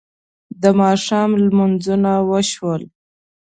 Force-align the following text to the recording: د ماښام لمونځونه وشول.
د 0.61 0.63
ماښام 0.81 1.29
لمونځونه 1.43 2.11
وشول. 2.29 2.81